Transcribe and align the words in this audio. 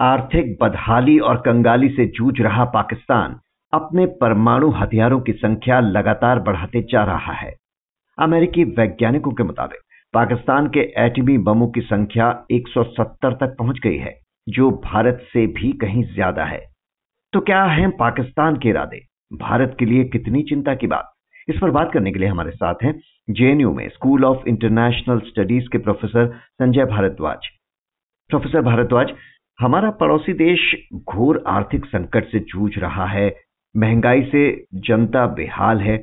आर्थिक 0.00 0.56
बदहाली 0.62 1.18
और 1.18 1.36
कंगाली 1.36 1.88
से 1.88 2.06
जूझ 2.06 2.40
रहा 2.40 2.64
पाकिस्तान 2.64 3.38
अपने 3.72 4.06
परमाणु 4.06 4.70
हथियारों 4.70 5.20
की 5.20 5.32
संख्या 5.32 5.80
लगातार 5.80 6.38
बढ़ाते 6.38 6.82
जा 6.82 7.04
रहा 7.04 7.32
है। 7.32 7.54
अमेरिकी 8.18 8.64
वैज्ञानिकों 8.64 9.32
के 9.32 9.42
मुताबिक, 9.42 9.78
पाकिस्तान 10.14 10.66
के 10.66 10.80
एटमी 10.98 11.38
बमों 11.38 11.68
की 11.68 11.80
संख्या 11.80 12.28
170 12.50 13.32
तक 13.32 13.56
पहुँच 13.58 13.78
गई 13.78 13.96
है, 13.96 14.14
जो 14.48 14.70
भारत 14.84 15.26
से 15.32 15.46
भी 15.46 15.72
कहीं 15.72 16.04
ज़्यादा 16.04 16.44
है। 16.44 16.60
तो 17.32 17.40
क्या 17.40 17.62
है 17.64 17.88
पाकिस्तान 17.90 18.56
के 18.56 18.68
इरादे? 18.68 19.00
भारत 19.32 19.76
के 19.78 19.84
लिए 19.84 20.04
कितनी 20.04 20.42
चिंता 20.42 20.74
की 20.74 20.86
बात? 20.86 21.12
इस 21.48 21.58
पर 21.62 21.70
बात 21.70 21.92
करने 21.92 22.12
के 22.12 22.18
लिए 22.18 22.28
हमारे 22.28 22.50
साथ 22.50 22.74
हैं 22.82 23.00
जेएनयू 23.30 23.72
में 23.72 23.88
स्कूल 23.88 24.24
ऑफ़ 24.24 24.48
इंटरनेशनल 24.48 25.18
स्टडीज़ 25.18 25.68
के 25.68 25.78
प्रोफेसर 25.78 26.26
संजय 26.36 26.84
भारद्वाज। 26.84 27.46
प्रोफेसर 28.30 28.62
भारद्वाज 28.62 29.10
हमारा 29.58 29.90
पड़ोसी 29.90 30.32
देश 30.32 30.60
घोर 30.94 31.42
आर्थिक 31.48 31.84
संकट 31.86 32.24
से 32.24 32.38
जूझ 32.40 32.72
रहा 32.78 33.06
है। 33.06 33.28
महँगाई 33.74 34.22
से 34.22 34.42
जनता 34.86 35.26
बेहाल 35.26 35.80
है। 35.80 35.96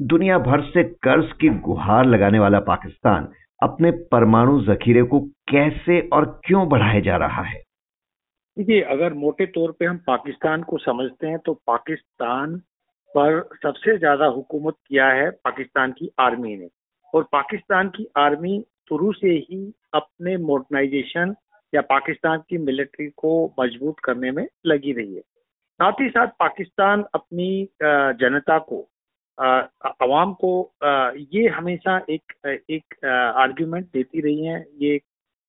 दुनिया 0.00 0.38
भर 0.38 0.60
से 0.62 0.84
कर्ज 1.02 1.32
की 1.32 1.48
गुहार 1.60 2.06
लगाने 2.06 2.38
वाला 2.38 2.60
पाकिस्तान 2.60 3.28
अपने 3.62 3.90
परमाणु 4.12 4.60
जखीरे 4.64 5.02
को 5.02 5.20
कैसे 5.48 6.00
और 6.08 6.24
क्यों 6.44 6.68
बढ़ाया 6.68 7.00
जा 7.00 7.16
रहा 7.16 7.42
है? 7.42 7.62
देखिए, 8.56 8.80
अगर 8.82 9.14
मोटे 9.14 9.46
तौर 9.46 9.72
पे 9.72 9.84
हम 9.84 9.96
पाकिस्तान 10.06 10.62
को 10.62 10.78
समझते 10.78 11.26
हैं 11.26 11.38
तो 11.38 11.54
पाकिस्तान 11.66 12.56
पर 13.14 13.40
सबसे 13.62 13.98
ज़्यादा 13.98 14.26
हुकूमत 14.26 14.74
किया 14.88 15.08
है 15.08 15.30
पाकिस्तान 15.44 15.92
की 15.92 16.10
आर्मी 16.20 16.56
ने। 16.56 16.68
और 17.14 17.22
पाकिस्तान 17.32 17.88
की 17.88 18.06
आर्मी 18.18 18.62
शुरू 18.88 19.12
से 19.12 19.28
ही 19.28 19.64
अपने 19.94 20.36
मॉडर्नाइजेशन 20.36 21.34
या 21.72 21.80
पाकिस्तान 21.82 22.42
की 22.48 22.58
मिलिट्री 22.58 23.06
को 23.16 23.32
मज़बूत 23.60 24.00
करने 24.04 24.30
में 24.30 24.46
लगी 24.66 24.92
रही 24.92 25.14
है। 25.14 25.20
साथ 25.20 26.00
ही 26.00 26.08
साथ 26.08 26.26
पाकिस्तान 26.40 27.04
अपनी 27.14 27.68
जनता 28.20 28.58
को 28.70 28.80
आवाम 29.38 30.32
को 30.34 30.52
ये 31.32 31.46
हमेशा 31.48 31.96
एक 32.10 32.32
एक 32.70 33.04
आर्ग्यूमेंट 33.04 33.86
देती 33.86 34.20
रही 34.20 34.44
है, 34.46 34.64
ये 34.74 35.00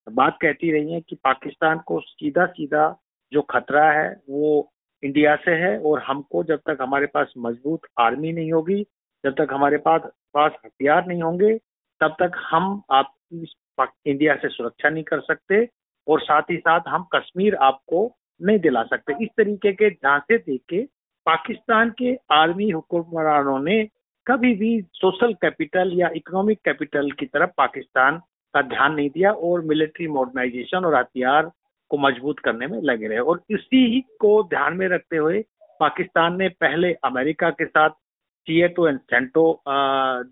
बात 0.08 0.38
कहती 0.42 0.72
रही 0.72 0.94
है 0.94 1.02
कि 1.02 1.16
पाकिस्तान 1.16 1.80
को 1.88 2.00
सीधा 2.02 2.46
सीधा 2.48 2.96
जो 3.32 3.42
खतरा 3.42 3.92
है 3.92 4.10
वो 4.30 4.72
इंडिया 5.04 5.36
से 5.36 5.52
है 5.56 5.78
और 5.80 6.02
हमको 6.04 6.44
जब 6.44 6.60
तक 6.68 6.78
हमारे 6.82 7.06
पास 7.08 7.34
मज़बूत 7.38 7.82
आर्मी 8.00 8.32
नहीं 8.34 8.52
होगी, 8.52 8.84
जब 9.24 9.34
तक 9.36 9.54
हमारे 9.54 9.78
पास 9.78 10.02
पास 10.34 10.52
हथियार 10.66 11.06
नहीं 11.08 11.22
होंगे, 11.22 11.58
तब 12.02 12.16
तक 12.22 12.32
हम 12.46 12.82
आप 12.92 13.14
इंडिया 13.34 14.36
से 14.36 14.50
सुरक्षा 14.50 14.90
नहीं 14.90 15.04
कर 15.04 15.20
सकते। 15.22 15.66
और 16.08 16.22
साथ 16.22 16.52
ही 16.52 16.58
साथ 16.58 16.88
हम 16.88 17.04
कश्मीर 17.16 17.56
आपको 17.64 18.12
नहीं 18.42 18.60
दिला 18.60 18.84
सकते। 18.84 19.14
इस 19.24 19.30
तरीके 19.38 19.72
के 19.74 19.90
झांसे 19.90 20.38
देख 20.38 20.62
के 20.70 20.82
पाकिस्तान 21.26 21.90
के 22.00 22.16
आर्मी 22.32 22.70
हुक्मरानों 22.70 23.60
ने 23.60 23.84
कभी 24.28 24.54
भी 24.56 24.70
सोशल 24.94 25.34
कैपिटल 25.34 25.92
या 25.94 26.10
इकोनॉमिक 26.16 26.60
कैपिटल 26.66 27.12
की 27.12 27.26
तरफ़ 27.26 27.50
पाकिस्तान 27.58 28.18
का 28.54 28.62
ध्यान 28.64 28.94
नहीं 28.94 29.10
दिया 29.10 29.32
और 29.32 29.62
मिलिट्री 29.66 30.08
मॉडर्नाइजेशन 30.08 30.86
और 30.86 30.96
हथियार 30.96 31.52
को 31.92 31.98
मज़बूत 31.98 32.40
करने 32.40 32.68
में 32.68 32.80
लगे 32.82 33.08
रहे। 33.08 33.20
और 33.20 33.42
इसी 33.50 33.86
ही 33.94 34.02
को 34.20 34.42
ध्यान 34.44 34.78
में 34.78 34.88
रखते 34.90 35.18
हुए 35.18 35.44
पाकिस्तान 35.80 36.38
ने 36.38 36.50
पहले 36.62 36.94
अमेरिका 37.06 37.50
के 37.52 37.66
साथ 37.66 37.90
सीएटो 37.90 38.88
एंड 38.88 39.00
सेंटो 39.00 39.62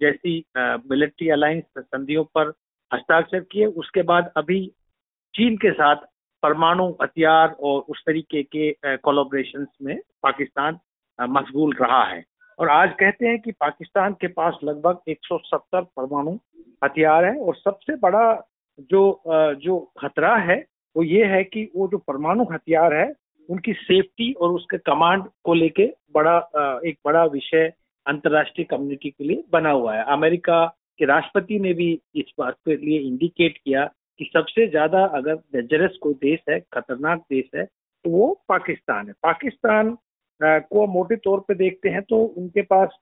जैसी 0.02 0.44
मिलिट्री 0.58 1.30
अलायंस 1.30 1.64
संधियों 1.78 2.24
पर 2.38 2.54
हस्ताक्षर 2.92 3.40
किए। 3.52 3.66
उसके 3.66 4.02
बाद 4.04 4.32
अभी 4.38 4.60
चीन 5.36 5.56
के 5.58 5.72
साथ 5.72 5.96
परमाणु 6.44 6.88
हथियार 7.02 7.56
और 7.60 7.80
उस 7.90 8.02
तरीके 8.06 8.44
के 8.44 8.98
कोलोब्रेशन 8.98 9.66
में 9.82 9.98
पाकिस्तान 10.24 10.78
मशगूल 11.20 11.74
रहा 11.82 12.04
है। 12.04 12.24
और 12.60 12.70
आज 12.70 12.94
कहते 13.00 13.28
हैं 13.28 13.40
कि 13.40 13.52
पाकिस्तान 13.52 14.14
के 14.14 14.28
पास 14.28 14.60
लगभग 14.64 15.00
170 15.08 15.82
परमाणु 15.98 16.38
हथियार 16.84 17.26
है 17.26 17.36
और 17.40 17.56
सबसे 17.56 17.96
बड़ा 17.96 18.24
जो 18.92 19.02
जो 19.62 19.80
खतरा 20.00 20.36
है 20.38 20.58
वो 20.96 21.04
ये 21.04 21.26
है 21.26 21.44
कि 21.44 21.70
वो 21.76 21.88
जो 21.88 21.98
परमाणु 21.98 22.44
हथियार 22.52 22.94
है, 22.94 23.12
उनकी 23.50 23.74
सेफ्टी 23.74 24.32
और 24.34 24.52
उसके 24.52 24.78
कमांड 24.78 25.24
को 25.44 25.54
लेके 25.54 25.88
बड़ा 26.14 26.38
एक 26.86 26.98
बड़ा 27.06 27.26
विषय 27.26 27.72
अंतर्राष्ट्रीय 28.06 28.66
कम्युनिटी 28.66 29.10
के 29.10 29.24
लिए 29.24 29.44
बना 29.52 29.72
हुआ 29.72 29.96
है। 29.96 30.04
अमेरिका 30.14 30.66
के 31.00 31.06
राष्ट्रपति 31.06 31.60
ने 31.60 31.74
भी 31.74 31.92
इस 32.16 32.34
बात 32.40 32.56
के 32.66 32.76
लिए 32.78 33.00
इंडिकेट 33.00 33.58
किया 33.58 33.90
कि 34.20 34.26
सबसे 34.26 34.68
ज़्यादा 34.68 35.04
अगर 35.18 35.36
डेंजरस 35.54 35.98
कोई 36.02 36.14
देश 36.16 36.40
है, 36.50 36.60
खतरनाक 36.74 37.20
देश 37.22 37.50
है 37.56 37.66
तो 37.66 38.10
वो 38.10 38.28
पाकिस्तान 38.50 39.08
है। 39.08 39.14
पाकिस्तान 39.24 39.98
को 40.42 40.86
मोटे 40.88 41.16
तौर 41.18 41.40
पे 41.48 41.54
देखते 41.56 41.90
हैं 41.90 42.02
तो 42.04 42.18
उनके 42.38 42.62
पास 42.64 42.98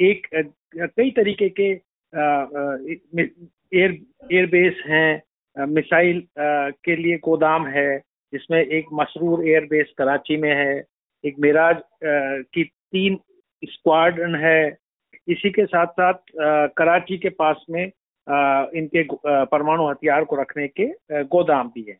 एक 0.00 0.26
कई 0.76 1.10
तरीके 1.10 1.48
के 1.50 1.70
एयर, 3.72 3.90
एयरबेस 4.32 4.82
हैं 4.86 5.66
मिसाइल 5.66 6.22
के 6.38 6.96
लिए 6.96 7.16
गोदाम 7.24 7.66
है, 7.68 7.98
जिसमें 8.32 8.58
एक 8.58 8.86
मसरूर 8.92 9.46
एयरबेस 9.48 9.92
कराची 9.98 10.36
में 10.36 10.50
है, 10.50 10.84
एक 11.24 11.36
मिराज 11.40 11.82
की 12.04 12.64
तीन 12.64 13.18
स्क्वाड्रन 13.62 14.34
है। 14.36 14.76
इसी 15.28 15.50
के 15.50 15.64
साथ 15.66 15.86
साथ 15.92 16.14
कराची 16.76 17.18
के 17.18 17.28
पास 17.32 17.64
में 17.70 17.90
इनके 18.26 19.02
परमाणु 19.46 19.88
हथियार 19.88 20.24
को 20.24 20.36
रखने 20.36 20.66
के 20.68 20.86
गोदाम 21.24 21.68
भी 21.68 21.82
है। 21.88 21.98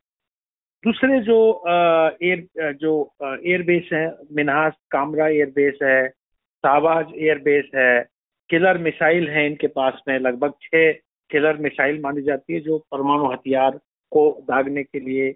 दूसरे 0.85 1.21
जो 1.21 1.39
एयर 1.69 2.73
जो 2.73 2.93
एयरबेस 3.23 3.89
है, 3.93 4.07
मिनहास 4.33 4.73
कामरा 4.91 5.29
एयरबेस 5.29 5.79
है 5.83 6.09
शाहबाज 6.09 7.13
एयरबेस 7.17 7.71
है 7.75 8.03
किलर 8.51 8.79
मिसाइल 8.79 9.29
है 9.29 9.47
इनके 9.47 9.67
पास 9.69 10.03
में, 10.09 10.19
लगभग 10.19 10.53
छह 10.63 10.93
किलर 11.31 11.57
मिसाइल 11.57 12.01
मानी 12.01 12.23
जाती 12.23 12.55
है, 12.55 12.61
जो 12.61 12.79
परमाणु 12.93 13.33
हथियार 13.33 13.79
को 14.13 14.31
दागने 14.49 14.83
के 14.83 15.01
लिए 15.01 15.35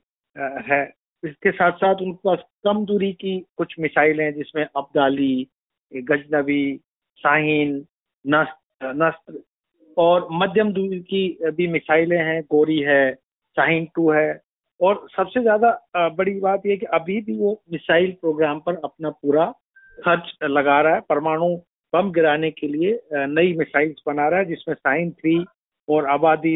है। 0.70 0.82
इसके 1.22 1.50
साथ 1.50 1.72
साथ 1.72 2.02
उनके 2.02 2.18
पास 2.24 2.38
कम 2.64 2.84
दूरी 2.86 3.12
की 3.12 3.38
कुछ 3.56 3.74
मिसाइल 3.80 4.20
हैं, 4.20 4.32
जिसमें 4.34 4.64
अब्दाली 4.66 5.46
गजनबी 5.92 6.76
शाहीन 7.20 7.84
नस्त्र 8.24 8.92
नस्त्र 8.94 9.40
और 9.96 10.26
मध्यम 10.32 10.72
दूरी 10.72 10.98
की 11.02 11.50
भी 11.56 11.66
मिसाइलें 11.68 12.18
हैं 12.18 12.40
गोरी 12.50 12.78
है 12.80 13.14
शाहीन 13.56 13.86
टू 13.94 14.10
है। 14.12 14.40
और 14.80 15.06
सबसे 15.16 15.40
ज़्यादा 15.42 16.08
बड़ी 16.16 16.38
बात 16.40 16.66
यह 16.66 16.76
कि 16.76 16.86
अभी 16.94 17.20
भी 17.20 17.36
वो 17.38 17.52
मिसाइल 17.72 18.10
प्रोग्राम 18.20 18.58
पर 18.60 18.80
अपना 18.84 19.10
पूरा 19.12 19.46
खर्च 19.98 20.32
लगा 20.44 20.80
रहा 20.80 20.94
है। 20.94 21.00
परमाणु 21.08 21.54
बम 21.92 22.10
गिराने 22.12 22.50
के 22.50 22.66
लिए 22.68 22.98
नई 23.12 23.52
मिसाइल्स 23.58 24.02
बना 24.06 24.28
रहा 24.28 24.40
है 24.40 24.44
जिसमें 24.44 24.74
साइन 24.74 25.10
थ्री 25.12 25.44
और 25.88 26.06
आबादी 26.08 26.54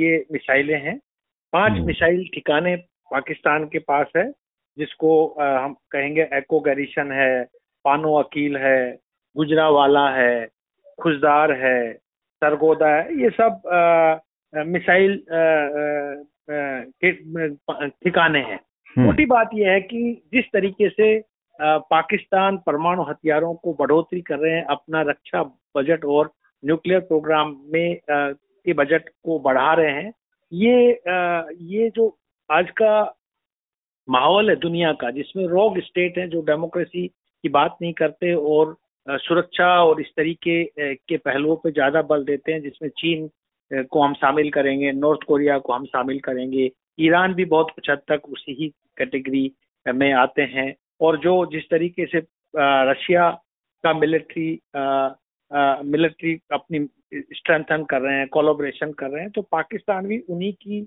ये 0.00 0.16
मिसाइलें 0.32 0.80
हैं। 0.80 0.98
पाँच 1.52 1.72
हम्म। 1.72 1.86
मिसाइल 1.86 2.28
ठिकाने 2.34 2.74
पाकिस्तान 3.12 3.64
के 3.66 3.78
पास 3.80 4.06
है 4.16 4.30
जिसको 4.78 5.12
हम 5.40 5.74
कहेंगे 5.90 6.28
एको 6.34 6.60
गरीशन 6.60 7.12
है 7.12 7.44
पानो 7.84 8.14
अकील 8.14 8.56
है 8.56 8.80
गुजरावाला 9.36 10.08
है 10.10 10.46
खुशदार 10.98 11.52
है 11.56 11.80
सरगोदा 12.42 12.88
है 12.88 13.20
ये 13.20 13.30
सब 13.30 13.62
मिसाइल 14.52 15.16
ठिकाने 18.04 18.38
हैं 18.40 18.58
हम्म। 18.96 19.04
मोटी 19.04 19.24
बात 19.26 19.50
यह 19.54 19.70
है 19.70 19.80
कि 19.82 20.00
जिस 20.32 20.44
तरीके 20.52 20.88
से 20.90 21.18
पाकिस्तान 21.90 22.56
परमाणु 22.66 23.02
हथियारों 23.02 23.54
को 23.54 23.72
बढ़ोतरी 23.74 24.20
कर 24.20 24.38
रहे 24.38 24.52
हैं 24.52 24.64
अपना 24.66 25.00
रक्षा 25.02 25.42
बजट 25.76 26.04
और 26.06 26.32
न्यूक्लियर 26.62 27.00
प्रोग्राम 27.02 27.56
में 27.72 27.98
के 28.08 28.72
बजट 28.74 29.08
को 29.24 29.38
बढ़ा 29.38 29.72
रहे 29.74 29.92
हैं 29.92 30.12
ये 30.52 30.92
आ, 30.92 31.42
ये 31.52 31.90
जो 31.90 32.16
आज 32.50 32.70
का 32.72 32.92
माहौल 34.08 34.50
है 34.50 34.56
दुनिया 34.56 34.92
का 34.92 35.10
जिसमें 35.10 35.46
रोग 35.46 35.78
स्टेट 35.80 36.18
है 36.18 36.28
जो 36.28 36.40
डेमोक्रेसी 36.42 37.06
की 37.06 37.48
बात 37.48 37.76
नहीं 37.82 37.92
करते 37.92 38.32
और 38.34 38.76
सुरक्षा 39.08 39.66
और 39.82 40.00
इस 40.00 40.06
तरीके 40.16 40.64
के 40.78 41.16
पहलुओं 41.16 41.56
पर 41.56 41.70
ज़्यादा 41.72 42.02
बल 42.04 42.24
देते 42.24 42.52
हैं, 42.52 42.60
जिसमें 42.62 42.88
चीन 42.90 43.28
को 43.84 44.02
हम 44.02 44.14
शामिल 44.14 44.50
करेंगे, 44.50 44.92
नॉर्थ 44.94 45.22
कोरिया 45.28 45.58
को 45.58 45.72
हम 45.72 45.84
शामिल 45.86 46.18
करेंगे, 46.20 46.70
ईरान 47.00 47.34
भी 47.34 47.44
बहुत 47.46 47.70
कुछ 47.74 47.90
हद 47.90 48.00
तक 48.08 48.28
उसी 48.28 48.52
ही 48.60 48.68
कैटेगरी 48.98 49.50
में 49.86 50.12
आते 50.14 50.42
हैं। 50.42 50.74
और 51.00 51.18
जो 51.18 51.44
जिस 51.52 51.68
तरीके 51.70 52.06
से 52.06 52.22
रशिया 52.90 53.30
का 53.84 53.92
मिलिट्री 53.94 54.50
मिलिट्री 55.86 56.38
अपनी 56.52 56.78
स्ट्रेंथन 57.14 57.84
कर 57.84 58.00
रहे 58.00 58.16
हैं, 58.18 58.26
कोलोब्रेशन 58.28 58.92
कर 58.92 59.10
रहे 59.10 59.22
हैं 59.22 59.30
तो 59.30 59.42
पाकिस्तान 59.42 60.06
भी 60.06 60.18
उन्हीं 60.20 60.52
की 60.54 60.80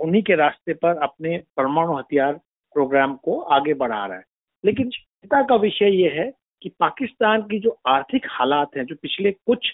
उन्हीं 0.00 0.22
के 0.22 0.34
रास्ते 0.36 0.74
पर 0.74 0.96
अपने 1.02 1.36
परमाणु 1.56 1.96
हथियार 1.96 2.32
प्रोग्राम 2.76 3.14
को 3.16 3.38
आगे 3.56 3.74
बढ़ा 3.74 4.04
रहा 4.06 4.16
है। 4.16 4.24
लेकिन 4.64 4.90
चिंता 5.22 5.42
का 5.46 5.54
विषय 5.54 5.90
ये 5.94 6.08
है 6.10 6.30
कि 6.62 6.68
पाकिस्तान 6.80 7.42
की 7.42 7.58
जो 7.60 7.70
आर्थिक 7.86 8.24
हालात 8.30 8.70
हैं, 8.76 8.84
जो 8.84 8.94
पिछले 9.02 9.30
कुछ 9.30 9.66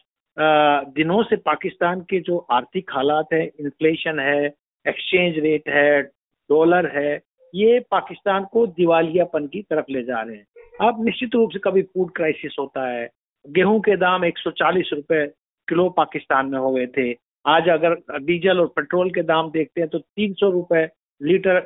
दिनों 0.97 1.23
से 1.23 1.37
पाकिस्तान 1.39 2.00
के 2.11 2.19
जो 2.21 2.37
आर्थिक 2.53 2.91
हालात 2.93 3.33
है, 3.33 3.45
इन्फ्लेशन 3.61 4.19
है, 4.21 4.45
एक्सचेंज 4.87 5.39
रेट 5.45 5.69
है, 5.69 6.03
डॉलर 6.50 6.87
है, 6.97 7.15
ये 7.55 7.79
पाकिस्तान 7.91 8.45
को 8.53 8.67
दिवालियापन 8.67 9.47
की 9.47 9.62
तरफ़ 9.62 9.87
ले 9.91 10.03
जा 10.03 10.21
रहे 10.21 10.37
हैं। 10.37 10.89
अब 10.89 11.05
निश्चित 11.05 11.35
रूप 11.35 11.50
से 11.53 11.59
कभी 11.65 11.83
फ़ूड 11.85 12.11
क्राइसिस 12.17 12.56
होता 12.59 12.87
है, 12.89 13.09
गेहूँ 13.45 13.81
के 13.81 13.97
दाम 13.97 14.25
140 14.25 14.91
रुपए 14.93 15.27
किलो 15.69 15.89
पाकिस्तान 15.97 16.47
में 16.47 16.59
हो 16.59 16.73
गए 16.73 16.87
थे। 16.99 17.12
आज 17.47 17.69
अगर 17.71 17.95
डीजल 18.21 18.61
और 18.61 18.67
पेट्रोल 18.77 19.11
के 19.11 19.23
दाम 19.25 19.50
देखते 19.50 19.81
हैं 19.81 19.91
तो 19.91 19.99
तीन 19.99 20.33
सौ 20.35 20.50
रुपए 20.50 20.85
लीटर 21.21 21.61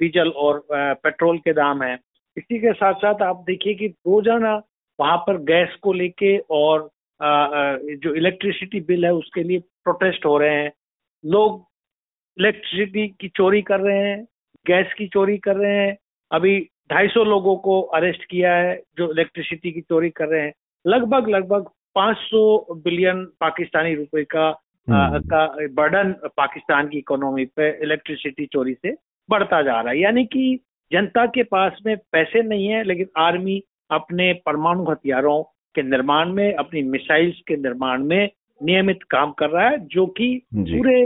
डीजल 0.00 0.28
और 0.28 0.62
पेट्रोल 0.72 1.38
के 1.38 1.52
दाम 1.52 1.82
है। 1.82 1.96
इसी 2.38 2.58
के 2.58 2.72
साथ 2.72 2.94
साथ 2.94 3.22
आप 3.22 3.44
देखिए 3.46 3.74
कि 3.74 3.86
रोज़ाना 3.86 4.54
वहाँ 4.98 5.16
पर 5.16 5.36
गैस 5.42 5.74
को 5.82 5.92
लेके 5.92 6.36
और 6.50 6.88
जो 7.22 8.14
इलेक्ट्रिसिटी 8.14 8.80
बिल 8.80 9.04
है 9.04 9.12
उसके 9.14 9.42
लिए 9.42 9.58
प्रोटेस्ट 9.58 10.26
हो 10.26 10.36
रहे 10.38 10.54
हैं। 10.54 10.72
लोग 11.24 11.64
इलेक्ट्रिसिटी 12.38 13.06
की 13.20 13.28
चोरी 13.28 13.62
कर 13.62 13.80
रहे 13.80 13.98
हैं 13.98 14.22
गैस 14.66 14.92
की 14.98 15.06
चोरी 15.08 15.36
कर 15.38 15.56
रहे 15.56 15.76
हैं। 15.76 15.96
अभी 16.30 16.58
250 16.92 17.24
लोगों 17.24 17.56
को 17.56 17.80
अरेस्ट 17.80 18.24
किया 18.24 18.54
है 18.54 18.76
जो 18.98 19.10
इलेक्ट्रिसिटी 19.10 19.72
की 19.72 19.80
चोरी 19.80 20.10
कर 20.10 20.28
रहे 20.28 20.42
हैं। 20.42 20.52
लगभग 20.84 21.28
लगभग 21.28 21.68
500 21.94 22.66
बिलियन 22.84 23.24
पाकिस्तानी 23.40 23.94
रुपए 23.94 24.24
का 24.24 24.48
हम्म। 24.88 25.20
का 25.28 25.46
बर्डन 25.74 26.12
पाकिस्तान 26.36 26.88
की 26.88 26.98
इकोनॉमी 26.98 27.44
पे 27.56 27.68
इलेक्ट्रिसिटी 27.82 28.46
चोरी 28.46 28.74
से 28.74 28.94
बढ़ता 29.28 29.62
जा 29.62 29.80
रहा 29.80 29.92
है। 29.92 29.98
यानी 30.00 30.24
कि 30.24 30.58
जनता 30.92 31.26
के 31.26 31.42
पास 31.42 31.78
में 31.86 31.96
पैसे 31.96 32.42
नहीं 32.42 32.66
है 32.66 32.84
लेकिन 32.84 33.06
आर्मी 33.16 33.62
अपने 33.90 34.32
परमाणु 34.32 34.84
हथियारों 34.84 35.42
के 35.74 35.82
निर्माण 35.82 36.32
में 36.32 36.54
अपनी 36.54 36.82
मिसाइल्स 36.82 37.40
के 37.48 37.56
निर्माण 37.56 38.04
में 38.04 38.30
नियमित 38.62 38.98
काम 39.10 39.32
कर 39.32 39.50
रहा 39.50 39.68
है 39.68 39.78
जो 39.86 40.06
कि 40.06 40.42
पूरे 40.54 41.04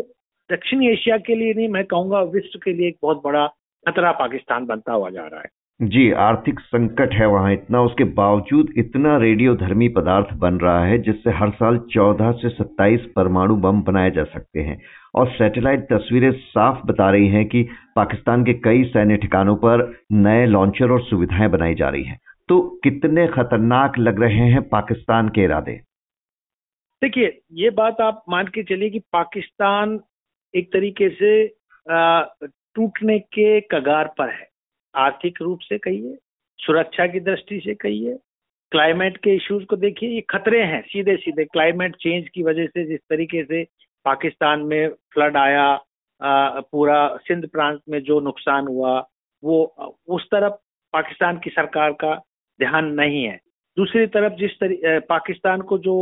दक्षिण 0.52 0.82
एशिया 0.82 1.16
के 1.16 1.34
लिए 1.34 1.54
नहीं 1.54 1.68
मैं 1.68 1.84
कहूँगा 1.84 2.20
विश्व 2.20 2.58
के 2.58 2.72
लिए 2.72 2.88
एक 2.88 2.96
बहुत 3.02 3.22
बड़ा 3.24 3.46
खतरा 3.88 4.12
पाकिस्तान 4.12 4.66
बनता 4.66 4.92
हुआ 4.92 5.10
जा 5.10 5.26
रहा 5.26 5.40
है। 5.40 5.48
जी 5.80 6.12
आर्थिक 6.12 6.60
संकट 6.60 7.12
है 7.12 7.26
वहाँ 7.26 7.52
इतना 7.52 7.82
उसके 7.82 8.04
बावजूद 8.04 8.72
इतना 8.76 9.16
रेडियो 9.16 9.54
धर्मी 9.54 9.88
पदार्थ 9.88 10.34
बन 10.34 10.54
रहा 10.54 10.84
है 10.84 10.98
जिससे 10.98 11.30
हर 11.30 11.50
साल 11.50 11.78
14 11.96 12.32
से 12.32 12.48
27 12.48 13.00
परमाणु 13.16 13.56
बम 13.56 13.82
बनाए 13.82 14.10
जा 14.10 14.24
सकते 14.24 14.60
हैं। 14.60 14.80
और 15.14 15.30
सैटेलाइट 15.30 15.80
तस्वीरें 15.80 16.32
साफ़ 16.32 16.86
बता 16.86 17.10
रही 17.10 17.28
हैं 17.28 17.46
कि 17.48 17.62
पाकिस्तान 17.96 18.44
के 18.44 18.52
कई 18.54 18.84
सैन्य 18.84 19.16
ठिकानों 19.16 19.56
पर 19.56 19.96
नए 20.12 20.46
लॉन्चर 20.46 20.90
और 20.90 21.02
सुविधाएँ 21.02 21.48
बनाई 21.48 21.74
जा 21.74 21.88
रही 21.88 22.04
हैं। 22.04 22.18
तो 22.48 22.60
कितने 22.84 23.26
खतरनाक 23.26 23.98
लग 23.98 24.20
रहे 24.22 24.48
हैं 24.48 24.62
पाकिस्तान 24.68 25.28
के 25.28 25.40
इरादे? 25.40 25.80
देखिए, 27.02 27.40
ये 27.52 27.70
बात 27.70 28.00
आप 28.00 28.24
मान 28.28 28.46
के 28.46 28.62
चलिए 28.62 28.90
कि 28.90 28.98
पाकिस्तान 28.98 30.00
एक 30.54 30.72
तरीके 30.72 31.08
से 31.08 31.46
टूटने 32.74 33.18
के 33.18 33.60
कगार 33.60 34.14
पर 34.18 34.28
है। 34.30 34.48
आर्थिक 34.94 35.38
रूप 35.42 35.60
से 35.60 35.78
कहिए, 35.78 36.18
सुरक्षा 36.58 37.06
की 37.06 37.20
दृष्टि 37.20 37.60
से 37.60 37.74
कहिए, 37.74 38.18
क्लाइमेट 38.72 39.16
के 39.16 39.34
इश्यूज़ 39.34 39.64
को 39.64 39.76
देखिए, 39.76 40.08
ये 40.08 40.20
खतरे 40.20 40.62
हैं। 40.62 40.82
सीधे 40.82 41.16
सीधे 41.16 41.44
क्लाइमेट 41.44 41.96
चेंज 41.96 42.28
की 42.28 42.42
वजह 42.42 42.66
से 42.66 42.84
जिस 42.84 43.00
तरीके 43.10 43.44
से 43.44 43.64
पाकिस्तान 44.04 44.60
में 44.60 44.88
फ्लड 45.12 45.36
आया 45.36 45.66
पूरा 46.20 47.06
सिंध 47.22 47.48
प्रांत 47.48 47.80
में 47.88 48.00
जो 48.02 48.18
नुकसान 48.20 48.66
हुआ, 48.66 48.98
वो 49.42 49.64
उस 50.08 50.26
तरफ़ 50.26 50.52
पाकिस्तान 50.92 51.38
की 51.38 51.50
सरकार 51.50 51.92
का 51.92 52.14
ध्यान 52.60 52.92
नहीं 52.94 53.24
है। 53.24 53.40
दूसरी 53.76 54.06
तरफ़ 54.06 54.32
जिस 54.32 54.58
तरी 54.60 54.80
पाकिस्तान 55.08 55.60
को 55.60 55.78
जो 55.78 55.96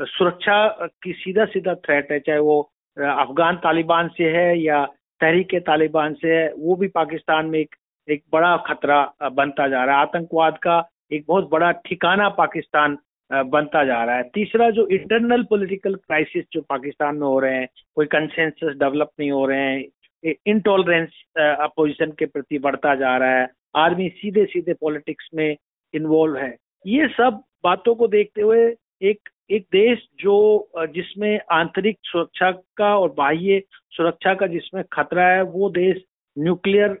सुरक्षा 0.00 0.88
की 1.02 1.12
सीधा 1.12 1.44
सीधा 1.44 1.74
थ्रेट 1.74 2.10
है, 2.12 2.18
चाहे 2.20 2.38
वो 2.38 2.60
अफगान 2.96 3.56
तालिबान 3.56 4.08
से 4.16 4.30
है 4.30 4.58
या 4.60 4.84
तहरीक 5.20 5.54
तालिबान 5.66 6.14
से 6.14 6.28
है, 6.28 6.52
वो 6.58 6.76
भी 6.76 6.88
पाकिस्तान 6.88 7.46
में 7.46 7.58
एक 7.58 7.74
एक 8.08 8.22
बड़ा 8.32 8.56
खतरा 8.66 9.00
बनता 9.32 9.68
जा 9.68 9.84
रहा 9.84 9.96
है। 9.96 10.02
आतंकवाद 10.02 10.58
का 10.58 10.76
एक 11.12 11.24
बहुत 11.28 11.48
बड़ा 11.50 11.70
ठिकाना 11.86 12.28
पाकिस्तान 12.38 12.98
बनता 13.32 13.84
जा 13.84 14.02
रहा 14.04 14.16
है। 14.16 14.22
तीसरा 14.34 14.68
जो 14.70 14.86
इंटरनल 14.88 15.42
पॉलिटिकल 15.50 15.94
क्राइसिस 15.96 16.44
जो 16.52 16.60
पाकिस्तान 16.60 17.16
में 17.16 17.26
हो 17.26 17.38
रहे 17.40 17.54
हैं, 17.54 17.68
कोई 17.96 18.06
कंसेंसस 18.06 18.76
डेवलप 18.78 19.10
नहीं 19.20 19.30
हो 19.30 19.44
रहे 19.46 19.60
हैं 19.60 20.34
इंटॉलरेंस 20.46 21.22
अपोजिशन 21.36 22.10
के 22.18 22.26
प्रति 22.26 22.58
बढ़ता 22.58 22.94
जा 22.94 23.16
रहा 23.16 23.38
है 23.38 23.48
आर्मी 23.76 24.08
सीधे 24.16 24.44
सीधे 24.44 24.72
पॉलिटिक्स 24.72 25.28
में 25.34 25.56
इन्वॉल्व 25.94 26.36
है। 26.36 26.56
ये 26.86 27.08
सब 27.08 27.42
बातों 27.64 27.94
को 27.94 28.08
देखते 28.08 28.42
हुए 28.42 28.74
एक 29.02 29.28
एक 29.50 29.66
देश 29.72 30.06
जो 30.20 30.68
जिसमें 30.94 31.40
आंतरिक 31.52 31.98
सुरक्षा 32.02 32.50
का 32.76 32.96
और 32.98 33.12
बाह्य 33.16 33.60
सुरक्षा 33.90 34.34
का 34.34 34.46
जिसमें 34.46 34.82
खतरा 34.92 35.26
है, 35.26 35.42
वो 35.42 35.70
देश 35.70 36.02
न्यूक्लियर 36.36 36.98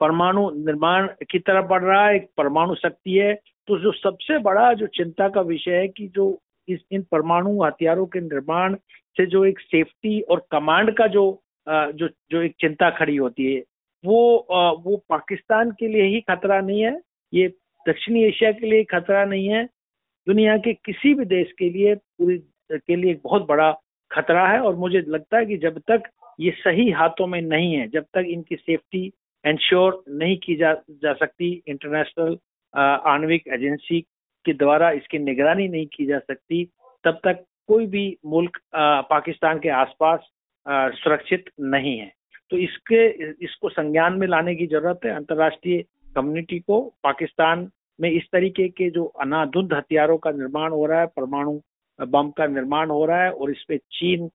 परमाणु 0.00 0.50
निर्माण 0.56 1.08
की 1.30 1.38
तरफ़ 1.38 1.66
बढ़ 1.66 1.82
रहा 1.82 2.06
है, 2.06 2.16
एक 2.16 2.28
परमाणु 2.36 2.74
शक्ति 2.74 3.14
है 3.14 3.34
तो 3.68 3.78
जो 3.78 3.92
सबसे 3.92 4.38
बड़ा 4.38 4.72
जो 4.72 4.86
चिंता 4.86 5.28
का 5.28 5.40
विषय 5.40 5.70
है 5.70 5.88
कि 5.88 6.06
जो 6.08 6.38
इस, 6.68 6.80
इन 6.92 7.02
परमाणु 7.02 7.62
हथियारों 7.62 8.06
के 8.06 8.20
निर्माण 8.20 8.74
से 9.16 9.26
जो 9.26 9.44
एक 9.44 9.60
सेफ्टी 9.60 10.20
और 10.20 10.46
कमांड 10.50 10.96
का 10.96 11.06
जो 11.06 11.24
जो 11.66 12.08
जो 12.30 12.42
एक 12.42 12.54
चिंता 12.60 12.90
खड़ी 12.90 13.16
होती 13.16 13.54
है, 13.54 13.62
वो 14.04 14.46
वो 14.84 14.96
पाकिस्तान 15.08 15.70
के 15.70 15.88
लिए 15.88 16.02
ही 16.14 16.20
खतरा 16.20 16.60
नहीं 16.60 16.80
है, 16.80 17.00
ये 17.32 17.48
दक्षिणी 17.86 18.24
एशिया 18.24 18.50
के 18.52 18.70
लिए 18.70 18.84
खतरा 18.84 19.24
नहीं 19.24 19.48
है, 19.48 19.64
दुनिया 20.26 20.56
के 20.56 20.72
किसी 20.74 21.14
भी 21.14 21.24
देश 21.24 21.52
के 21.58 21.70
लिए, 21.70 21.94
पूरी, 21.94 22.38
के 22.72 22.96
लिए 22.96 23.10
एक 23.10 23.20
बहुत 23.24 23.46
बड़ा 23.46 23.70
खतरा 24.10 24.46
है 24.48 24.60
और 24.60 24.76
मुझे 24.76 25.00
लगता 25.08 25.38
है 25.38 25.46
कि 25.46 25.56
जब 25.56 25.78
तक 25.90 26.10
ये 26.40 26.50
सही 26.58 26.90
हाथों 26.90 27.26
में 27.26 27.40
नहीं 27.42 27.74
है, 27.74 27.88
जब 27.88 28.04
तक 28.14 28.24
इनकी 28.28 28.56
सेफ्टी 28.56 29.12
इंश्योर 29.44 30.02
नहीं 30.08 30.36
की 30.36 30.56
जा 30.56 30.72
जा 30.90 31.12
सकती 31.14 31.62
इंटरनेशनल 31.68 32.36
आणविक 32.74 33.48
एजेंसी 33.54 34.00
के 34.44 34.52
द्वारा 34.52 34.90
इसकी 34.92 35.18
निगरानी 35.18 35.68
नहीं 35.68 35.86
की 35.86 36.06
जा 36.06 36.18
सकती, 36.18 36.64
तब 37.04 37.20
तक 37.24 37.44
कोई 37.68 37.86
भी 37.86 38.16
मुल्क 38.26 38.58
पाकिस्तान 38.74 39.58
के 39.58 39.68
आसपास 39.70 40.28
सुरक्षित 40.96 41.50
नहीं 41.62 41.98
है। 41.98 42.12
तो 42.50 42.58
इसके, 42.58 43.06
इसको 43.44 43.68
संज्ञान 43.68 44.18
में 44.18 44.26
लाने 44.26 44.54
की 44.54 44.66
ज़रूरत 44.66 45.00
है। 45.04 45.10
अंतर्राष्ट्रीय 45.10 45.84
कम्युनिटी 46.16 46.58
को 46.58 46.80
पाकिस्तान 47.04 47.70
में 47.98 48.10
इस 48.10 48.22
तरीके 48.32 48.68
के 48.68 48.88
जो 48.90 49.04
अनाधुंध 49.04 49.72
हथियारों 49.72 50.16
का 50.18 50.30
निर्माण 50.32 50.72
हो 50.72 50.86
रहा 50.86 51.00
है, 51.00 51.06
परमाणु 51.06 51.60
बम 51.98 52.30
का 52.30 52.46
निर्माण 52.46 52.90
हो 52.90 53.04
रहा 53.06 53.22
है 53.22 53.30
और 53.30 53.50
इसमें 53.50 53.76
चीन 53.78 54.28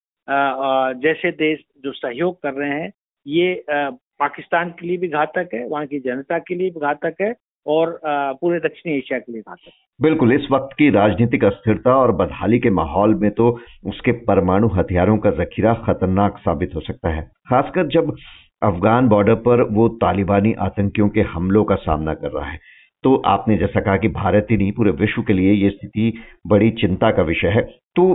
जैसे 1.01 1.31
देश 1.33 1.63
जो 1.83 1.91
सहयोग 1.91 2.41
कर 2.41 2.53
रहे 2.53 2.69
हैं, 2.71 2.91
ये 3.25 3.63
पाकिस्तान 3.69 4.69
के 4.69 4.87
लिए 4.87 4.97
भी 4.97 5.07
घातक 5.07 5.49
है, 5.53 5.65
वहाँ 5.67 5.85
की 5.87 5.99
जनता 5.99 6.39
के 6.39 6.55
लिए 6.55 6.69
भी 6.69 6.79
घातक 6.79 7.21
है 7.21 7.31
और 7.69 7.99
पूरे 8.05 8.59
दक्षिणी 8.59 8.97
एशिया 8.97 9.19
के 9.19 9.31
लिए 9.31 9.41
घातक 9.41 9.71
बिल्कुल, 9.99 10.33
इस 10.33 10.47
वक्त 10.51 10.75
की 10.77 10.89
राजनीतिक 10.89 11.43
अस्थिरता 11.43 11.95
और 11.95 12.11
बदहाली 12.15 12.59
के 12.59 12.69
माहौल 12.69 13.15
में 13.15 13.29
तो 13.31 13.49
उसके 13.85 14.11
परमाणु 14.25 14.67
हथियारों 14.67 15.17
का 15.17 15.31
जखीरा 15.33 15.73
खतरनाक 15.85 16.37
साबित 16.37 16.75
हो 16.75 16.81
सकता 16.81 17.09
है, 17.09 17.21
खासकर 17.49 17.87
जब 17.87 18.15
अफगान 18.63 19.07
बॉर्डर 19.07 19.35
पर 19.43 19.61
वो 19.71 19.87
तालिबानी 20.01 20.53
आतंकियों 20.59 21.09
के 21.09 21.21
हमलों 21.33 21.63
का 21.63 21.75
सामना 21.77 22.13
कर 22.13 22.31
रहा 22.31 22.45
है। 22.45 22.59
तो 23.03 23.15
आपने 23.27 23.57
जैसा 23.57 23.79
कहा 23.79 23.97
कि 23.97 24.07
भारत 24.09 24.47
ही 24.51 24.57
नहीं, 24.57 24.71
पूरे 24.71 24.91
विश्व 24.93 25.21
के 25.21 25.33
लिए 25.33 25.51
ये 25.53 25.69
स्थिति 25.69 26.13
बड़ी 26.47 26.69
चिंता 26.71 27.11
का 27.11 27.23
विषय 27.23 27.47
है। 27.47 27.61
तो 27.95 28.13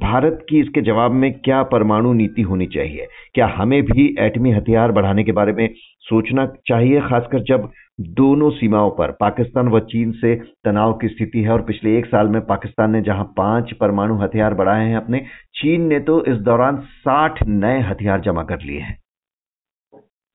भारत 0.00 0.44
की 0.48 0.60
इसके 0.60 0.80
जवाब 0.82 1.12
में 1.12 1.32
क्या 1.34 1.62
परमाणु 1.64 2.12
नीति 2.12 2.42
होनी 2.42 2.66
चाहिए? 2.66 3.06
क्या 3.34 3.46
हमें 3.48 3.82
भी 3.84 4.14
एटमी 4.18 4.52
हथियार 4.52 4.92
बढ़ाने 4.92 5.24
के 5.24 5.32
बारे 5.32 5.52
में 5.52 5.68
सोचना 6.04 6.46
चाहिए, 6.68 7.00
खासकर 7.00 7.42
जब 7.44 7.70
दोनों 8.00 8.50
सीमाओं 8.50 8.90
पर, 8.90 9.10
पाकिस्तान 9.10 9.68
व 9.68 9.80
चीन 9.82 10.12
से 10.12 10.34
तनाव 10.64 10.92
की 10.92 11.08
स्थिति 11.08 11.42
है 11.42 11.50
और 11.50 11.62
पिछले 11.62 11.96
एक 11.98 12.06
साल 12.06 12.28
में 12.28 12.40
पाकिस्तान 12.46 12.90
ने 12.90 13.02
जहाँ 13.02 13.24
पाँच 13.36 13.72
परमाणु 13.72 14.18
हथियार 14.18 14.54
बढ़ाए 14.54 14.86
हैं 14.88 14.96
अपने, 14.96 15.24
चीन 15.54 15.86
ने 15.88 16.00
तो 16.00 16.24
इस 16.24 16.38
दौरान 16.42 16.80
साठ 17.00 17.42
नए 17.42 17.80
हथियार 17.82 18.20
जमा 18.20 18.42
कर 18.44 18.62
लिए 18.62 18.80
हैं। 18.80 18.98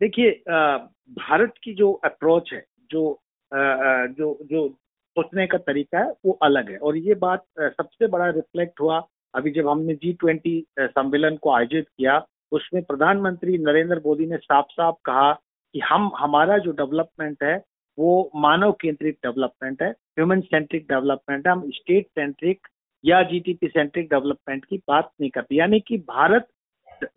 देखिए 0.02 0.32
भारत 0.50 1.54
की 1.64 1.74
जो 1.74 1.92
अप्रोच 2.06 2.54
है, 2.54 2.64
जो 2.92 3.20
जो 3.54 4.38
जो 4.44 4.68
सोचने 5.16 5.46
का 5.48 5.58
तरीका 5.58 6.00
है, 6.00 6.12
वो 6.26 6.32
अलग 6.44 6.70
है। 6.72 6.78
और 6.78 6.98
ये 6.98 7.16
बात 7.16 7.44
सबसे 7.60 8.08
बड़ा 8.08 8.30
रिफ्लेक्ट 8.30 8.80
हुआ 8.82 9.02
अभी 9.34 9.52
जब 9.52 9.68
हमने 9.68 9.94
जी 9.96 10.12
ट्वेंटी 10.14 10.64
सम्मेलन 10.80 11.36
को 11.38 11.52
आयोजित 11.52 11.88
किया, 11.88 12.18
उसमें 12.52 12.84
प्रधानमंत्री 12.84 13.58
नरेंद्र 13.58 14.02
मोदी 14.06 14.26
ने 14.26 14.38
साफ़ 14.38 14.66
साफ़ 14.72 14.96
कहा 15.06 15.32
कि 15.76 15.80
हम, 15.80 16.12
हमारा 16.18 16.58
जो 16.58 16.72
डेवलपमेंट 16.72 17.44
है, 17.44 17.56
वो 17.98 18.32
मानव 18.36 18.72
केंद्रित 18.72 19.18
डेवलपमेंट 19.26 19.82
है, 19.82 19.90
ह्यूमन 19.90 20.42
सेंट्रिक 20.42 20.88
डेवलपमेंट 20.90 21.48
है। 21.48 21.54
हम 21.54 21.70
स्टेट 21.72 22.08
सेंट्रिक 22.08 22.68
या 23.04 23.22
जीटीपी 23.24 23.68
सेंट्रिक 23.68 24.10
डेवलपमेंट 24.10 24.66
की 24.66 24.78
बात 24.88 25.12
नहीं 25.22 25.30
करते। 25.30 25.56
यानी 25.56 25.80
कि 25.80 25.98
भारत 26.10 26.48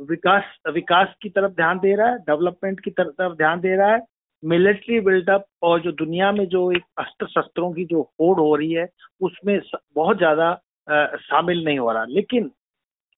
विकास 0.01 0.57
विकास 0.75 1.15
की 1.23 1.29
तरफ़ 1.29 1.53
ध्यान 1.53 1.79
दे 1.79 1.95
रहा 1.97 2.09
है, 2.09 2.19
डेवलपमेंट 2.19 2.81
की 2.81 2.91
तरफ़ 2.91 3.37
ध्यान 3.37 3.61
दे 3.61 3.77
रहा 3.77 3.93
है 3.93 4.01
मिलिट्री 4.45 5.01
बिल्डअप 5.01 5.45
और 5.63 5.81
जो 5.81 5.93
दुनिया 5.95 6.31
में 6.33 6.47
जो 6.49 6.71
एक 6.73 6.83
अस्त्र 6.99 7.27
शस्त्रों 7.29 7.73
की 7.73 7.85
जो 7.85 8.01
होड़ 8.21 8.39
हो 8.39 8.55
रही 8.57 8.73
है, 8.73 8.89
उसमें 9.21 9.61
बहुत 9.97 10.19
ज़्यादा 10.19 10.53
शामिल 11.21 11.65
नहीं 11.65 11.79
हो 11.79 11.93
रहा। 11.93 12.05
लेकिन 12.07 12.51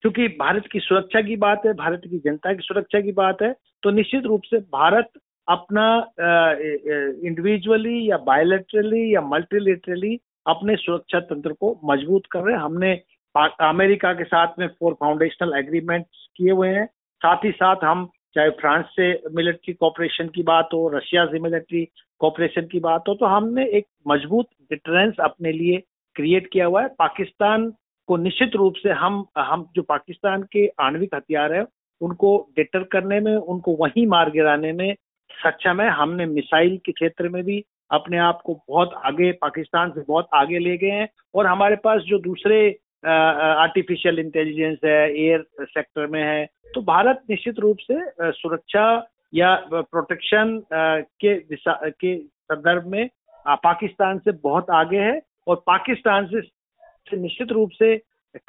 क्योंकि 0.04 0.26
भारत 0.40 0.66
की 0.72 0.80
सुरक्षा 0.80 1.20
की 1.22 1.36
बात 1.36 1.62
है, 1.66 1.72
भारत 1.74 2.02
की 2.04 2.18
जनता 2.20 2.52
की 2.52 2.62
सुरक्षा 2.62 3.00
की 3.00 3.12
बात 3.14 3.42
है 3.42 3.54
तो 3.82 3.90
निश्चित 3.90 4.24
रूप 4.24 4.42
से 4.44 4.58
भारत 4.58 5.10
अपना 5.48 5.86
इंडिविजुअली 6.20 8.10
या 8.10 8.16
बायोलेटरली 8.26 9.14
या 9.14 9.20
मल्टीलेटरली 9.24 10.18
अपने 10.46 10.76
सुरक्षा 10.76 11.20
तंत्र 11.22 11.52
को 11.52 11.78
मज़बूत 11.84 12.26
कर 12.32 12.40
रहे 12.40 12.54
हैं। 12.54 12.62
हमने 12.62 12.92
अमेरिका 13.34 14.12
के 14.12 14.24
साथ 14.24 14.58
में 14.58 14.66
फोर 14.70 14.94
फाउंडेशनल 15.00 15.58
एग्रीमेंट्स 15.58 16.26
किए 16.36 16.50
हुए 16.50 16.68
हैं। 16.68 16.86
साथ 17.22 17.44
ही 17.44 17.50
साथ 17.52 17.84
हम 17.84 18.08
चाहे 18.36 18.50
फ्रांस 18.50 18.84
से 18.86 19.12
मिलिट्री 19.34 19.72
कॉपरेशन 19.74 20.28
की 20.28 20.42
बात 20.42 20.68
हो, 20.74 20.88
रशिया 20.88 21.24
से 21.26 21.38
मिलिट्री 21.38 21.84
कॉपरेशन 22.20 22.66
की 22.72 22.80
बात 22.80 23.04
हो 23.08 23.14
तो 23.14 23.26
हमने 23.26 23.64
एक 23.68 23.86
मज़बूत 24.08 24.46
डिटरेंस 24.70 25.14
अपने 25.20 25.52
लिए 25.52 25.82
क्रिएट 26.16 26.50
किया 26.52 26.66
हुआ 26.66 26.82
है। 26.82 26.88
पाकिस्तान 26.88 27.72
को 28.08 28.16
निश्चित 28.16 28.56
रूप 28.56 28.74
से 28.76 28.90
हम 28.90 29.24
हम 29.38 29.66
जो 29.76 29.82
पाकिस्तान 29.82 30.42
के 30.42 30.66
आणविक 30.80 31.14
हथियार 31.14 31.52
है, 31.52 31.64
उनको 32.00 32.48
डिटर 32.56 32.82
करने 32.82 33.20
में, 33.20 33.34
उनको 33.36 33.76
वहीं 33.76 34.06
मार 34.06 34.30
गिराने 34.30 34.72
में 34.72 34.94
सक्षम 35.30 35.80
है। 35.80 35.88
हमने 35.90 36.26
मिसाइल 36.26 36.76
के 36.86 36.92
क्षेत्र 36.92 37.28
में 37.28 37.42
भी 37.44 37.64
अपने 37.90 38.18
आप 38.18 38.40
को 38.44 38.54
बहुत 38.68 38.94
आगे, 39.04 39.32
पाकिस्तान 39.32 39.90
से 39.90 40.00
बहुत 40.00 40.28
आगे 40.34 40.58
ले 40.58 40.76
गए 40.76 40.90
हैं। 40.90 41.08
और 41.34 41.46
हमारे 41.46 41.76
पास 41.76 42.02
जो 42.02 42.18
दूसरे 42.18 42.58
आर्टिफिशियल 43.06 44.18
इंटेलिजेंस 44.18 44.78
है 44.84 45.00
एयर 45.20 45.44
सेक्टर 45.62 46.06
में 46.06 46.22
है। 46.22 46.44
तो 46.74 46.82
भारत 46.82 47.22
निश्चित 47.30 47.58
रूप 47.58 47.76
से 47.80 48.30
सुरक्षा 48.32 48.86
या 49.34 49.54
प्रोटेक्शन 49.72 50.60
के 50.72 51.34
के 51.90 52.16
संदर्भ 52.18 52.86
में 52.86 53.08
पाकिस्तान 53.46 54.18
से 54.18 54.32
बहुत 54.32 54.70
आगे 54.70 54.98
है 54.98 55.20
और 55.46 55.62
पाकिस्तान 55.66 56.26
से, 56.26 56.40
निश्चित 57.16 57.52
रूप 57.52 57.70
से 57.70 57.96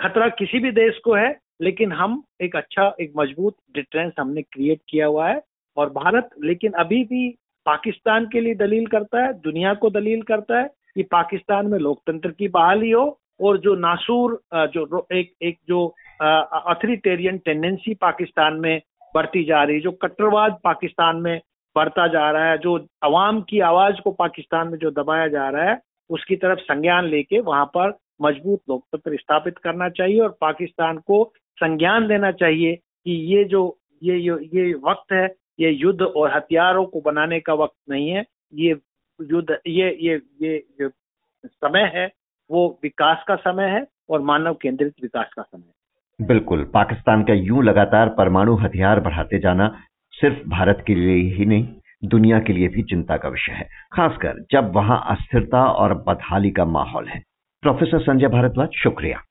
खतरा 0.02 0.28
किसी 0.30 0.60
भी 0.60 0.72
देश 0.72 1.00
को 1.04 1.14
है 1.14 1.40
लेकिन 1.62 1.92
हम 1.92 2.24
एक 2.42 2.56
अच्छा 2.56 2.96
एक 3.02 3.14
मज़बूत 3.18 3.56
डिफरेंस 3.76 4.14
हमने 4.20 4.42
क्रिएट 4.42 4.82
किया 4.90 5.06
हुआ 5.08 5.30
है 5.30 5.42
और 5.78 5.90
भारत 5.90 6.30
लेकिन 6.44 6.72
अभी 6.72 7.04
भी 7.04 7.30
पाकिस्तान 7.66 8.26
के 8.26 8.42
लिए 8.42 8.56
दलील 8.56 8.86
करता 8.86 9.24
है 9.26 9.34
दुनिया 9.34 9.74
को 9.74 9.90
दलील 9.90 10.22
करता 10.22 10.60
है 10.60 10.70
कि 10.96 11.04
पाकिस्तान 11.04 11.68
में 11.68 11.80
लोकतंत्र 11.80 12.32
की 12.32 12.48
बहाली 12.48 12.92
हो 12.92 13.20
और 13.40 13.58
जो 13.60 13.76
नासूर 13.76 14.40
जो 14.74 15.08
एक 15.14 15.34
एक 15.42 15.58
जो 15.68 15.86
अथॉरिटेरियन 16.22 17.38
टेंडेंसी 17.46 17.94
पाकिस्तान 17.94 18.60
में 18.60 18.82
बढ़ती 19.16 19.44
जा 19.44 19.64
रही 19.64 19.76
है, 19.76 19.82
जो 19.82 19.92
कट्टरवाद 19.92 20.58
पाकिस्तान 20.64 21.18
में 21.22 21.40
बढ़ता 21.76 22.08
जा 22.08 22.30
रहा 22.32 22.50
है, 22.52 22.58
जो 22.58 22.78
अवाम 23.04 23.42
की 23.42 23.60
आवाज़ 23.60 24.02
को 24.04 24.12
पाकिस्तान 24.12 24.68
में 24.68 24.78
जो 24.78 24.92
दबाया 24.92 25.28
जा 25.28 25.50
रहा 25.50 25.70
है, 25.70 25.80
उसकी 26.10 26.36
तरफ़ 26.36 26.60
संज्ञान 26.62 27.06
लेके 27.06 27.40
वहाँ 27.42 27.66
पर 27.76 27.98
मज़बूत 28.22 28.60
लोकतंत्र 28.70 29.18
स्थापित 29.18 29.58
करना 29.58 29.90
चाहिए 29.90 30.20
और 30.20 30.38
पाकिस्तान 30.42 30.98
को 31.08 31.24
संज्ञान 31.58 32.08
देना 32.08 32.32
चाहिए 32.32 32.76
कि 32.76 33.12
ये 33.34 33.44
जो, 33.44 33.78
ये 34.04 34.18
ये 34.18 34.74
वक्त 34.84 35.14
है, 35.14 35.26
ये 35.60 35.70
युद्ध 35.72 36.02
और 36.02 36.36
हथियारों 36.36 36.86
को 36.86 37.02
बनाने 37.02 37.40
का 37.40 37.54
वक्त 37.54 37.76
नहीं 37.90 38.10
है, 38.10 38.26
ये 38.54 38.76
युद्ध, 39.20 39.58
ये 39.68 39.98
ये 40.02 40.22
ये 40.42 40.58
जो 40.80 40.90
समय 41.46 41.92
है 41.96 42.08
वो 42.52 42.80
विकास 42.84 43.24
का 43.28 43.36
समय 43.36 43.66
है 43.66 43.86
और 44.10 44.22
मानव 44.22 44.54
केंद्रित 44.54 44.94
विकास 45.02 45.34
का 45.36 45.42
समय 45.42 45.64
है। 45.68 46.28
बिल्कुल, 46.28 46.64
पाकिस्तान 46.74 47.24
का 47.24 47.34
यूँ 47.34 47.64
लगातार 47.64 48.10
परमाणु 48.10 48.56
हथियार 48.56 49.00
बढ़ाते 49.00 49.40
जाना 49.40 49.68
सिर्फ़ 50.14 50.48
भारत 50.50 50.84
के 50.88 50.96
लिए 50.96 51.36
ही 51.36 51.46
नहीं, 51.46 51.68
दुनिया 52.06 52.40
के 52.40 52.54
लिए 52.54 52.68
भी 52.68 52.84
चिंता 52.84 53.18
का 53.18 53.30
विषय 53.30 53.52
है, 53.52 53.68
खासकर 53.94 54.44
जब 54.52 54.72
वहाँ 54.76 55.04
अस्थिरता 55.10 55.64
और 55.66 55.94
बदहाली 56.08 56.52
का 56.52 56.66
माहौल 56.66 57.08
है। 57.08 57.24
प्रोफेसर 57.62 58.00
संजय 58.00 58.28
भारद्वाज, 58.28 58.70
शुक्रिया। 58.84 59.22